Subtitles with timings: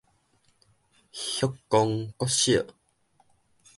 [1.11, 2.65] 旭光國小